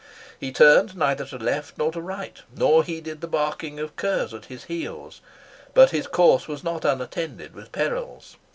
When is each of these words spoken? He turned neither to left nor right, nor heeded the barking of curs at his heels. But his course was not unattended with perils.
He 0.39 0.51
turned 0.51 0.97
neither 0.97 1.25
to 1.25 1.37
left 1.37 1.77
nor 1.77 1.91
right, 1.91 2.41
nor 2.55 2.83
heeded 2.83 3.21
the 3.21 3.27
barking 3.27 3.77
of 3.79 3.95
curs 3.95 4.33
at 4.33 4.45
his 4.45 4.63
heels. 4.63 5.21
But 5.75 5.91
his 5.91 6.07
course 6.07 6.47
was 6.47 6.63
not 6.63 6.83
unattended 6.83 7.53
with 7.53 7.71
perils. 7.71 8.35